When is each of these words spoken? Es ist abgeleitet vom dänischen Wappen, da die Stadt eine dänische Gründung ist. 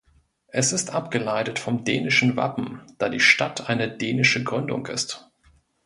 Es 0.47 0.71
ist 0.71 0.95
abgeleitet 0.95 1.59
vom 1.59 1.83
dänischen 1.83 2.35
Wappen, 2.35 2.81
da 2.97 3.07
die 3.07 3.19
Stadt 3.19 3.69
eine 3.69 3.87
dänische 3.97 4.43
Gründung 4.43 4.87
ist. 4.87 5.29